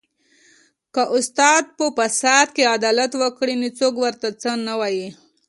که 0.93 1.03
استاد 1.17 1.63
په 1.77 1.85
فساد 1.97 2.47
کې 2.55 2.71
عدالت 2.75 3.11
وکړي 3.21 3.55
نو 3.61 3.67
څوک 3.79 3.93
ورته 3.99 4.27
څه 4.41 4.51
نه 4.67 4.73
وايي 4.79 5.07